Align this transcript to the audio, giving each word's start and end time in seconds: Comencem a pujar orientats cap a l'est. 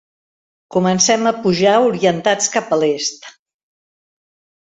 Comencem 0.75 1.27
a 1.31 1.33
pujar 1.43 1.73
orientats 1.91 2.49
cap 2.55 2.73
a 2.77 2.79
l'est. 2.85 3.29